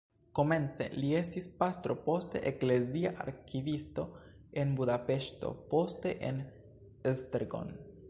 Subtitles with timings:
[0.37, 4.09] Komence li estis pastro, poste eklezia arkivisto
[4.63, 6.45] en Budapeŝto, poste en
[7.15, 7.77] Esztergom.